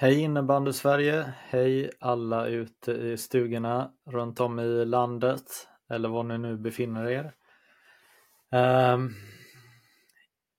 Hej 0.00 0.20
innebandy 0.20 0.72
Sverige! 0.72 1.32
Hej 1.38 1.90
alla 2.00 2.46
ute 2.46 2.92
i 2.92 3.16
stugorna 3.16 3.92
runt 4.06 4.40
om 4.40 4.60
i 4.60 4.84
landet 4.84 5.68
eller 5.90 6.08
var 6.08 6.22
ni 6.22 6.38
nu 6.38 6.56
befinner 6.56 7.10
er. 7.10 7.34
Um, 8.94 9.14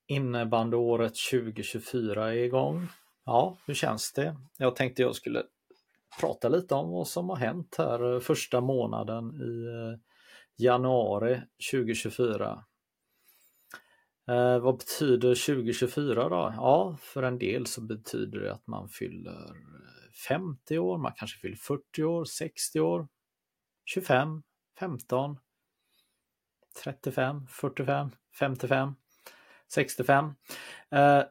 innebandyåret 0.07 1.13
2024 1.31 2.33
är 2.33 2.37
igång. 2.37 2.87
Ja, 3.25 3.57
hur 3.65 3.73
känns 3.73 4.13
det? 4.13 4.35
Jag 4.57 4.75
tänkte 4.75 5.01
jag 5.01 5.15
skulle 5.15 5.43
prata 6.19 6.49
lite 6.49 6.75
om 6.75 6.91
vad 6.91 7.07
som 7.07 7.29
har 7.29 7.37
hänt 7.37 7.75
här 7.77 8.13
eh, 8.13 8.19
första 8.19 8.61
månaden 8.61 9.35
i 9.35 9.65
eh, 9.67 9.99
januari 10.65 11.41
2024. 11.71 12.63
Eh, 14.29 14.59
vad 14.59 14.77
betyder 14.77 15.35
2024 15.35 16.29
då? 16.29 16.53
Ja, 16.55 16.97
för 17.01 17.23
en 17.23 17.39
del 17.39 17.65
så 17.65 17.81
betyder 17.81 18.39
det 18.39 18.53
att 18.53 18.67
man 18.67 18.89
fyller 18.89 19.45
eh, 19.45 20.11
50 20.27 20.77
år, 20.77 20.97
man 20.97 21.13
kanske 21.15 21.39
fyller 21.39 21.55
40 21.55 22.03
år, 22.03 22.25
60 22.25 22.79
år, 22.79 23.07
25, 23.85 24.43
15, 24.79 25.37
35, 26.83 27.47
45, 27.47 28.11
55, 28.39 28.95
65. 29.67 30.33
Eh, 30.91 31.23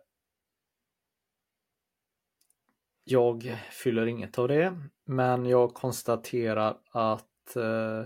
jag 3.05 3.59
fyller 3.71 4.07
inget 4.07 4.39
av 4.39 4.49
det, 4.49 4.79
men 5.05 5.47
jag 5.47 5.75
konstaterar 5.75 6.79
att 6.93 7.57
eh, 7.57 8.05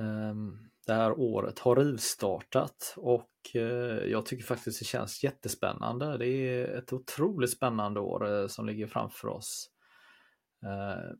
um, 0.00 0.67
det 0.88 0.94
här 0.94 1.20
året 1.20 1.58
har 1.58 1.76
rivstartat 1.76 2.94
och 2.96 3.30
eh, 3.54 4.10
jag 4.10 4.26
tycker 4.26 4.44
faktiskt 4.44 4.78
det 4.78 4.84
känns 4.84 5.24
jättespännande. 5.24 6.18
Det 6.18 6.28
är 6.28 6.78
ett 6.78 6.92
otroligt 6.92 7.50
spännande 7.50 8.00
år 8.00 8.32
eh, 8.32 8.46
som 8.46 8.66
ligger 8.66 8.86
framför 8.86 9.28
oss. 9.28 9.70
Eh, 10.64 11.12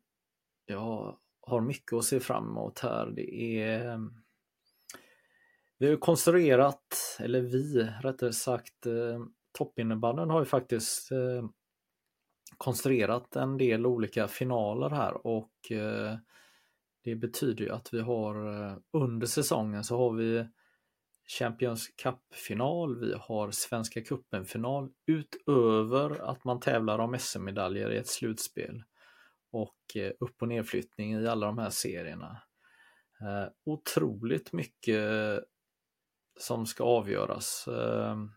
jag 0.66 1.19
har 1.41 1.60
mycket 1.60 1.92
att 1.92 2.05
se 2.05 2.20
fram 2.20 2.48
emot 2.48 2.78
här. 2.78 3.06
Det 3.06 3.60
är 3.60 4.00
vi 5.78 5.88
har 5.88 5.97
konstruerat, 5.97 7.16
eller 7.20 7.41
vi 7.41 7.88
rättare 8.03 8.32
sagt, 8.32 8.86
toppinnebanden 9.58 10.30
har 10.30 10.41
ju 10.41 10.47
faktiskt 10.47 11.08
konstruerat 12.58 13.36
en 13.36 13.56
del 13.58 13.86
olika 13.86 14.28
finaler 14.28 14.91
här 14.91 15.27
och 15.27 15.53
det 17.08 17.16
betyder 17.16 17.64
ju 17.64 17.70
att 17.70 17.94
vi 17.94 18.00
har 18.00 18.64
eh, 18.64 18.76
under 18.92 19.26
säsongen 19.26 19.84
så 19.84 19.96
har 19.96 20.12
vi 20.12 20.46
Champions 21.38 21.88
Cup-final, 21.88 23.00
vi 23.00 23.14
har 23.20 23.50
Svenska 23.50 24.00
cupen-final 24.00 24.90
utöver 25.06 26.30
att 26.30 26.44
man 26.44 26.60
tävlar 26.60 26.98
om 26.98 27.18
SM-medaljer 27.18 27.90
i 27.90 27.96
ett 27.96 28.08
slutspel 28.08 28.82
och 29.50 29.96
eh, 29.96 30.12
upp 30.20 30.42
och 30.42 30.48
nedflyttning 30.48 31.12
i 31.12 31.26
alla 31.26 31.46
de 31.46 31.58
här 31.58 31.70
serierna. 31.70 32.42
Eh, 33.20 33.48
otroligt 33.64 34.52
mycket 34.52 35.04
som 36.40 36.66
ska 36.66 36.84
avgöras. 36.84 37.68
Ehm, 37.68 38.32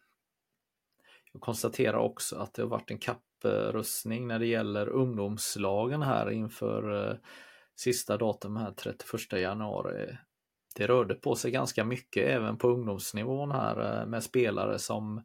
jag 1.33 1.41
konstaterar 1.41 1.97
också 1.97 2.35
att 2.35 2.53
det 2.53 2.61
har 2.61 2.69
varit 2.69 2.91
en 2.91 2.99
kapprustning 2.99 4.27
när 4.27 4.39
det 4.39 4.47
gäller 4.47 4.89
ungdomslagen 4.89 6.01
här 6.01 6.31
inför 6.31 7.19
sista 7.81 8.17
datum 8.17 8.55
här 8.55 8.71
31 8.71 9.31
januari. 9.31 10.17
Det 10.75 10.87
rörde 10.87 11.15
på 11.15 11.35
sig 11.35 11.51
ganska 11.51 11.85
mycket 11.85 12.29
även 12.29 12.57
på 12.57 12.67
ungdomsnivån 12.67 13.51
här 13.51 14.01
eh, 14.01 14.05
med 14.05 14.23
spelare 14.23 14.79
som 14.79 15.23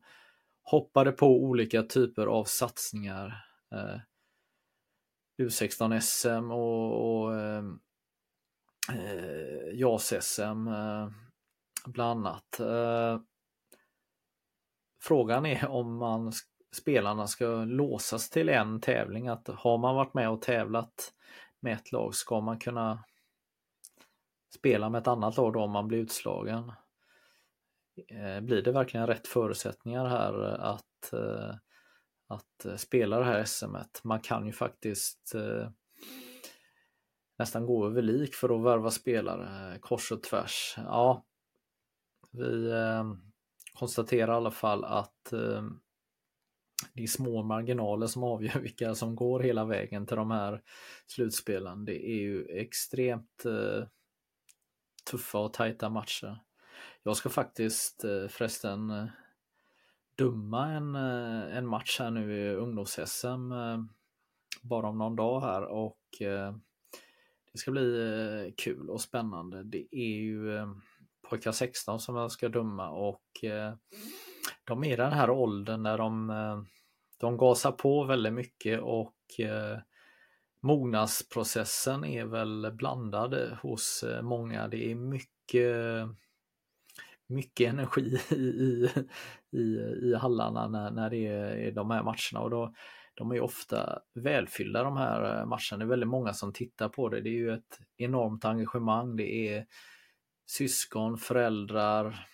hoppade 0.63 1.13
på 1.13 1.27
olika 1.27 1.83
typer 1.83 2.27
av 2.27 2.45
satsningar. 2.45 3.45
Eh, 3.73 4.01
U16-SM 5.43 6.51
och, 6.51 7.23
och 7.23 7.35
eh, 7.35 7.65
eh 8.93 9.75
JAS-SM 9.75 10.69
eh, 10.69 11.11
bland 11.87 12.27
annat. 12.27 12.61
Eh, 12.61 13.21
frågan 15.03 15.47
är 15.47 15.69
om 15.69 15.97
man 15.97 16.33
spelarna 16.77 17.27
ska 17.27 17.47
låsas 17.65 18.31
till 18.31 18.49
en 18.49 18.81
tävling. 18.81 19.29
Att 19.29 19.49
har 19.49 19.79
man 19.79 19.95
varit 19.95 20.15
med 20.15 20.31
och 20.31 20.43
tävlat 20.43 21.13
med 21.61 21.73
ett 21.73 21.93
lag 21.93 22.15
ska 22.15 22.41
man 22.41 22.59
kunna 22.59 23.05
spela 24.55 24.91
med 24.91 25.01
ett 25.01 25.09
annat 25.09 25.37
lag 25.37 25.53
då 25.53 25.61
om 25.61 25.71
man 25.71 25.89
blir 25.89 25.99
utslagen. 25.99 26.73
Eh, 28.09 28.41
blir 28.41 28.63
det 28.63 28.73
verkligen 28.73 29.07
rätt 29.07 29.27
förutsättningar 29.27 30.07
här 30.07 30.43
att, 30.43 31.13
eh, 31.13 31.55
att 32.27 32.81
spela 32.81 33.19
det 33.19 33.25
här 33.25 33.45
SMet? 33.45 34.01
Man 34.05 34.21
kan 34.21 34.47
ju 34.47 34.53
faktiskt 34.53 35.35
eh, 35.35 35.71
nästan 37.39 37.67
gå 37.67 37.87
över 37.87 38.03
lik 38.03 38.35
för 38.35 38.57
att 38.57 38.65
värva 38.65 38.91
spelare 38.91 39.79
kors 39.79 40.13
och 40.13 40.23
tvärs. 40.23 40.75
Ja, 40.77 41.25
vi 42.31 42.73
konstaterar 43.79 44.33
i 44.33 44.37
alla 44.37 44.51
fall 44.51 44.85
att 44.85 45.33
det 46.95 47.03
är 47.03 47.07
små 47.07 47.43
marginaler 47.43 48.07
som 48.07 48.25
avgör 48.25 48.59
vilka 48.61 48.95
som 48.95 49.17
går 49.17 49.41
hela 49.41 49.65
vägen 49.65 50.07
till 50.07 50.17
de 50.17 50.31
här 50.31 50.63
slutspelen. 51.07 51.85
Det 51.85 52.09
är 52.09 52.17
ju 52.17 52.47
extremt 52.47 53.45
eh, 53.45 53.87
tuffa 55.11 55.39
och 55.39 55.53
tajta 55.53 55.89
matcher. 55.89 56.39
Jag 57.03 57.17
ska 57.17 57.29
faktiskt 57.29 58.05
eh, 58.05 58.29
förresten 58.29 58.91
eh, 58.91 59.07
dumma 60.19 60.73
en, 60.73 60.95
eh, 60.95 61.57
en 61.57 61.67
match 61.67 62.01
här 62.01 62.11
nu 62.11 62.37
i 62.37 62.55
ungdoms-SM 62.55 63.53
eh, 63.53 63.85
bara 64.63 64.89
om 64.89 64.99
någon 64.99 65.17
dag 65.17 65.41
här 65.41 65.63
och 65.63 66.23
eh, 66.23 66.57
det 67.53 67.59
ska 67.59 67.71
bli 67.71 68.55
kul 68.57 68.91
och 68.91 69.01
spännande. 69.01 69.63
Det 69.65 69.87
är 69.91 70.17
ju 70.17 70.67
pojkar 71.31 71.53
16 71.53 72.01
som 72.01 72.17
jag 72.17 72.33
ska 72.33 72.49
döma 72.49 72.91
och 72.91 73.45
de 74.65 74.85
är 74.85 74.93
i 74.93 74.97
den 74.97 75.13
här 75.13 75.31
åldern 75.31 75.83
när 75.83 75.99
de, 75.99 76.31
eh, 76.31 76.63
de 77.19 77.37
gasar 77.37 77.73
på 77.73 78.05
väldigt 78.05 78.33
mycket 78.33 78.81
och 78.81 79.41
eh, 79.41 79.79
mognadsprocessen 80.61 82.05
är 82.05 82.25
väl 82.25 82.73
blandad 82.73 83.59
hos 83.63 84.03
eh, 84.03 84.23
många. 84.23 84.69
Det 84.69 84.91
är 84.91 84.95
mycket 84.95 85.77
mycket 87.27 87.69
energi 87.69 88.21
i, 88.31 88.89
i, 89.51 89.63
i 90.03 90.15
hallarna 90.21 90.69
när, 90.69 90.91
när 90.91 91.11
det 91.11 91.27
är 91.27 91.73
de 91.73 91.91
här 91.91 92.03
matcherna 92.03 92.41
och 92.41 92.51
då, 92.51 92.75
de 93.15 93.33
är 93.33 93.41
ofta 93.41 93.99
välfyllda 94.15 94.83
de 94.83 94.97
här 94.97 95.45
matcherna. 95.45 95.79
Det 95.79 95.85
är 95.85 95.87
väldigt 95.87 96.09
många 96.09 96.33
som 96.33 96.53
tittar 96.53 96.89
på 96.89 97.09
det. 97.09 97.21
Det 97.21 97.29
är 97.29 97.39
ju 97.39 97.53
ett 97.53 97.81
enormt 97.97 98.45
engagemang. 98.45 99.17
Det 99.17 99.49
är 99.49 99.67
syskon, 100.47 101.19
föräldrar, 101.19 102.27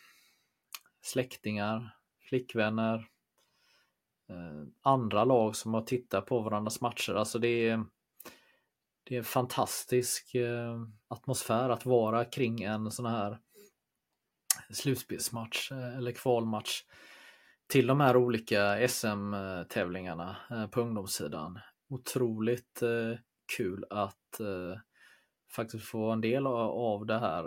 släktingar, 1.03 1.97
flickvänner, 2.33 2.95
eh, 4.29 4.67
andra 4.83 5.25
lag 5.25 5.57
som 5.57 5.75
har 5.75 5.83
tittat 5.83 6.27
på 6.27 6.41
varandras 6.41 6.81
matcher. 6.81 7.15
Alltså 7.15 7.39
det 7.39 7.69
är, 7.69 7.85
det 9.05 9.15
är 9.15 9.19
en 9.19 9.25
fantastisk 9.25 10.35
eh, 10.35 10.83
atmosfär 11.09 11.71
att 11.71 11.87
vara 11.87 12.25
kring 12.25 12.63
en 12.63 12.91
sån 12.91 13.07
här 13.07 13.39
slutspelsmatch 14.71 15.73
eh, 15.73 15.97
eller 15.97 16.13
kvalmatch 16.13 16.83
till 17.67 17.87
de 17.87 18.01
här 18.01 18.17
olika 18.17 18.89
SM-tävlingarna 18.89 20.37
på 20.71 20.81
ungdomssidan. 20.81 21.59
Otroligt 21.89 22.83
kul 23.57 23.85
att 23.91 24.41
faktiskt 25.57 25.85
få 25.85 26.11
en 26.11 26.21
del 26.21 26.47
av 26.47 27.07
det 27.07 27.19
här 27.19 27.45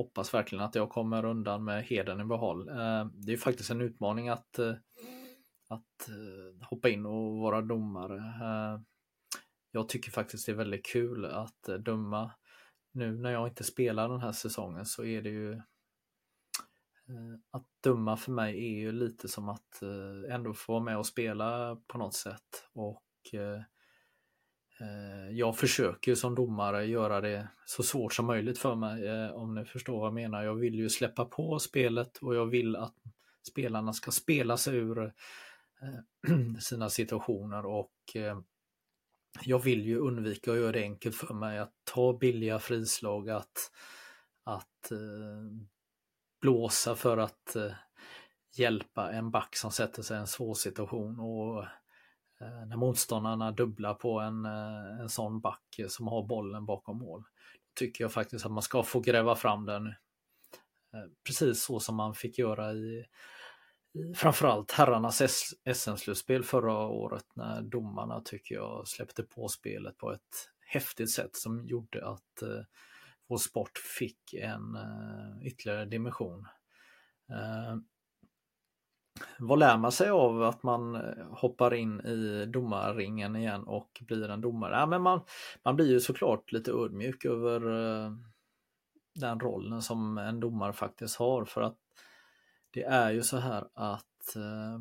hoppas 0.00 0.34
verkligen 0.34 0.64
att 0.64 0.74
jag 0.74 0.90
kommer 0.90 1.24
undan 1.24 1.64
med 1.64 1.84
heden 1.84 2.20
i 2.20 2.24
behåll. 2.24 2.68
Eh, 2.68 3.04
det 3.04 3.32
är 3.32 3.36
faktiskt 3.36 3.70
en 3.70 3.80
utmaning 3.80 4.28
att, 4.28 4.58
eh, 4.58 4.74
att 5.68 6.08
eh, 6.08 6.66
hoppa 6.68 6.88
in 6.88 7.06
och 7.06 7.36
vara 7.36 7.62
domare. 7.62 8.22
Jag 9.70 9.88
tycker 9.88 10.10
faktiskt 10.10 10.46
det 10.46 10.52
är 10.52 10.56
väldigt 10.56 10.86
kul 10.86 11.24
att 11.24 11.62
döma. 11.62 12.32
Nu 12.92 13.18
när 13.18 13.30
jag 13.30 13.48
inte 13.48 13.64
spelar 13.64 14.08
den 14.08 14.20
här 14.20 14.32
säsongen 14.32 14.86
så 14.86 15.04
är 15.04 15.22
det 15.22 15.30
ju 15.30 15.62
att 17.50 17.66
döma 17.80 18.16
för 18.16 18.32
mig 18.32 18.56
är 18.56 18.78
ju 18.78 18.92
lite 18.92 19.28
som 19.28 19.48
att 19.48 19.82
ändå 20.30 20.54
få 20.54 20.72
vara 20.72 20.82
med 20.82 20.98
och 20.98 21.06
spela 21.06 21.76
på 21.86 21.98
något 21.98 22.14
sätt 22.14 22.68
och 22.72 23.04
Eh, 24.80 25.30
jag 25.30 25.58
försöker 25.58 26.14
som 26.14 26.34
domare 26.34 26.86
göra 26.86 27.20
det 27.20 27.48
så 27.64 27.82
svårt 27.82 28.14
som 28.14 28.26
möjligt 28.26 28.58
för 28.58 28.74
mig, 28.74 29.06
eh, 29.06 29.30
om 29.30 29.54
ni 29.54 29.64
förstår 29.64 29.98
vad 29.98 30.06
jag 30.06 30.14
menar. 30.14 30.42
Jag 30.42 30.54
vill 30.54 30.74
ju 30.74 30.88
släppa 30.88 31.24
på 31.24 31.58
spelet 31.58 32.18
och 32.18 32.34
jag 32.34 32.46
vill 32.46 32.76
att 32.76 32.94
spelarna 33.50 33.92
ska 33.92 34.10
spela 34.10 34.56
sig 34.56 34.76
ur 34.76 34.98
eh, 35.02 36.58
sina 36.60 36.90
situationer 36.90 37.66
och 37.66 37.92
jag 39.42 39.58
vill 39.58 39.86
ju 39.86 39.98
undvika 39.98 40.52
att 40.52 40.58
göra 40.58 40.72
det 40.72 40.82
enkelt 40.82 41.16
för 41.16 41.34
mig 41.34 41.58
att 41.58 41.72
ta 41.84 42.18
billiga 42.18 42.58
frislag, 42.58 43.30
att, 43.30 43.70
att 44.44 44.92
blåsa 46.40 46.94
för 46.94 47.18
att 47.18 47.56
hjälpa 48.56 49.12
en 49.12 49.30
back 49.30 49.56
som 49.56 49.70
sätter 49.70 50.02
sig 50.02 50.16
i 50.16 50.20
en 50.20 50.26
svår 50.26 50.54
situation 50.54 51.20
och 51.20 51.64
Eh, 52.40 52.66
när 52.66 52.76
motståndarna 52.76 53.52
dubblar 53.52 53.94
på 53.94 54.20
en, 54.20 54.44
eh, 54.44 55.00
en 55.00 55.08
sån 55.08 55.40
back 55.40 55.80
som 55.88 56.08
har 56.08 56.26
bollen 56.26 56.66
bakom 56.66 56.98
mål. 56.98 57.24
Tycker 57.74 58.04
jag 58.04 58.12
faktiskt 58.12 58.46
att 58.46 58.52
man 58.52 58.62
ska 58.62 58.82
få 58.82 59.00
gräva 59.00 59.36
fram 59.36 59.66
den. 59.66 59.86
Eh, 59.86 61.10
precis 61.26 61.62
så 61.62 61.80
som 61.80 61.96
man 61.96 62.14
fick 62.14 62.38
göra 62.38 62.72
i, 62.72 63.06
i 63.92 64.14
framförallt 64.14 64.72
herrarnas 64.72 65.22
SM-slutspel 65.74 66.42
förra 66.42 66.74
året 66.74 67.26
när 67.34 67.62
domarna 67.62 68.20
tycker 68.24 68.54
jag 68.54 68.88
släppte 68.88 69.22
på 69.22 69.48
spelet 69.48 69.98
på 69.98 70.12
ett 70.12 70.50
häftigt 70.66 71.12
sätt 71.12 71.36
som 71.36 71.66
gjorde 71.66 72.08
att 72.08 72.42
vår 73.28 73.36
sport 73.36 73.78
fick 73.98 74.34
en 74.34 74.78
ytterligare 75.42 75.84
dimension. 75.84 76.46
Eh, 77.30 77.76
vad 79.38 79.58
lär 79.58 79.76
man 79.76 79.92
sig 79.92 80.10
av 80.10 80.42
att 80.42 80.62
man 80.62 80.94
eh, 80.94 81.26
hoppar 81.30 81.74
in 81.74 82.00
i 82.00 82.46
domarringen 82.46 83.36
igen 83.36 83.64
och 83.64 84.02
blir 84.06 84.30
en 84.30 84.40
domare? 84.40 84.76
Ja, 84.76 84.86
men 84.86 85.02
man, 85.02 85.20
man 85.64 85.76
blir 85.76 85.90
ju 85.90 86.00
såklart 86.00 86.52
lite 86.52 86.70
ödmjuk 86.70 87.24
över 87.24 87.60
eh, 87.60 88.12
den 89.14 89.40
rollen 89.40 89.82
som 89.82 90.18
en 90.18 90.40
domare 90.40 90.72
faktiskt 90.72 91.16
har 91.16 91.44
för 91.44 91.60
att 91.60 91.76
det 92.70 92.82
är 92.82 93.10
ju 93.10 93.22
så 93.22 93.36
här 93.36 93.68
att 93.74 94.36
eh, 94.36 94.78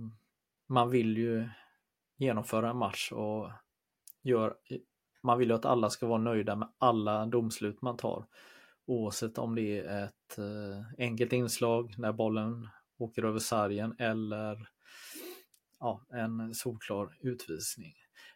man 0.67 0.89
vill 0.89 1.17
ju 1.17 1.49
genomföra 2.17 2.69
en 2.69 2.77
match 2.77 3.11
och 3.11 3.51
gör, 4.21 4.55
man 5.23 5.39
vill 5.39 5.49
ju 5.49 5.55
att 5.55 5.65
alla 5.65 5.89
ska 5.89 6.07
vara 6.07 6.21
nöjda 6.21 6.55
med 6.55 6.67
alla 6.77 7.25
domslut 7.25 7.81
man 7.81 7.97
tar. 7.97 8.25
Oavsett 8.85 9.37
om 9.37 9.55
det 9.55 9.79
är 9.79 10.03
ett 10.03 10.39
enkelt 10.97 11.33
inslag 11.33 11.95
när 11.97 12.11
bollen 12.11 12.67
åker 12.99 13.23
över 13.25 13.39
sargen 13.39 13.95
eller 13.99 14.69
ja, 15.79 16.05
en 16.09 16.53
solklar 16.53 17.17
utvisning. 17.21 17.93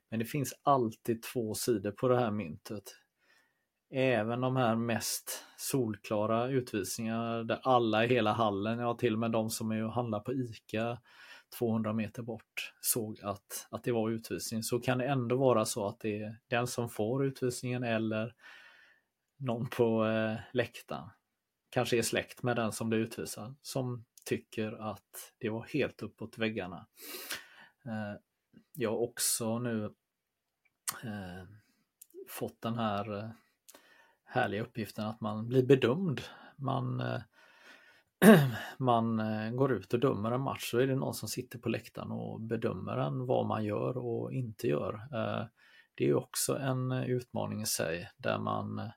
Men 0.09 0.19
det 0.19 0.25
finns 0.25 0.53
alltid 0.63 1.21
två 1.21 1.53
sidor 1.53 1.91
på 1.91 2.07
det 2.07 2.19
här 2.19 2.31
myntet. 2.31 2.83
Även 3.89 4.41
de 4.41 4.55
här 4.55 4.75
mest 4.75 5.45
solklara 5.57 6.47
utvisningarna 6.47 7.43
där 7.43 7.59
alla 7.63 8.05
i 8.05 8.07
hela 8.07 8.33
hallen, 8.33 8.79
ja 8.79 8.93
till 8.93 9.13
och 9.13 9.19
med 9.19 9.31
de 9.31 9.49
som 9.49 9.71
är 9.71 9.83
och 9.83 9.93
handlar 9.93 10.19
på 10.19 10.33
ICA 10.33 10.97
200 11.59 11.93
meter 11.93 12.23
bort 12.23 12.73
såg 12.81 13.19
att, 13.23 13.67
att 13.71 13.83
det 13.83 13.91
var 13.91 14.09
utvisning 14.09 14.63
så 14.63 14.79
kan 14.79 14.97
det 14.97 15.05
ändå 15.05 15.37
vara 15.37 15.65
så 15.65 15.87
att 15.87 15.99
det 15.99 16.21
är 16.21 16.37
den 16.47 16.67
som 16.67 16.89
får 16.89 17.25
utvisningen 17.25 17.83
eller 17.83 18.35
någon 19.37 19.67
på 19.67 20.05
eh, 20.05 20.35
läktaren, 20.53 21.09
kanske 21.69 21.97
är 21.97 22.01
släkt 22.01 22.43
med 22.43 22.55
den 22.55 22.71
som 22.71 22.89
blir 22.89 22.99
utvisad, 22.99 23.55
som 23.61 24.05
tycker 24.23 24.71
att 24.91 25.33
det 25.37 25.49
var 25.49 25.63
helt 25.63 26.01
uppåt 26.01 26.37
väggarna. 26.37 26.87
Eh, 27.85 28.19
jag 28.73 28.89
har 28.89 28.97
också 28.97 29.59
nu 29.59 29.85
eh, 31.03 31.43
fått 32.29 32.61
den 32.61 32.77
här 32.77 33.17
eh, 33.17 33.29
härliga 34.23 34.61
uppgiften 34.61 35.05
att 35.05 35.21
man 35.21 35.47
blir 35.47 35.65
bedömd. 35.65 36.21
Man, 36.55 37.03
man 38.77 39.17
går 39.55 39.73
ut 39.73 39.93
och 39.93 39.99
dömer 39.99 40.31
en 40.31 40.41
match 40.41 40.71
så 40.71 40.77
är 40.77 40.87
det 40.87 40.95
någon 40.95 41.13
som 41.13 41.29
sitter 41.29 41.59
på 41.59 41.69
läktaren 41.69 42.11
och 42.11 42.41
bedömer 42.41 42.97
en 42.97 43.25
vad 43.25 43.47
man 43.47 43.65
gör 43.65 43.97
och 43.97 44.33
inte 44.33 44.67
gör. 44.67 45.07
Det 45.95 46.09
är 46.09 46.13
också 46.13 46.57
en 46.57 46.91
utmaning 46.91 47.61
i 47.61 47.65
sig 47.65 48.09
där 48.17 48.39
man 48.39 48.91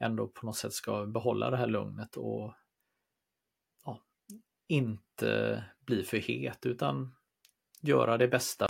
ändå 0.00 0.28
på 0.28 0.46
något 0.46 0.56
sätt 0.56 0.72
ska 0.72 1.06
behålla 1.06 1.50
det 1.50 1.56
här 1.56 1.66
lugnet 1.66 2.16
och 2.16 2.54
inte 4.68 5.64
bli 5.86 6.02
för 6.02 6.16
het 6.16 6.66
utan 6.66 7.14
göra 7.80 8.18
det 8.18 8.28
bästa. 8.28 8.66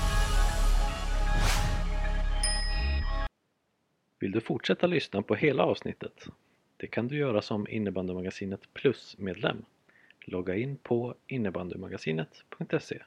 Vill 4.18 4.32
du 4.32 4.40
fortsätta 4.40 4.86
lyssna 4.86 5.22
på 5.22 5.34
hela 5.34 5.62
avsnittet? 5.62 6.26
Det 6.76 6.86
kan 6.86 7.08
du 7.08 7.16
göra 7.16 7.42
som 7.42 7.68
Innebandymagasinet 7.68 8.74
Plus-medlem. 8.74 9.64
Logga 10.20 10.56
in 10.56 10.76
på 10.76 11.14
innebandymagasinet.se 11.26 13.02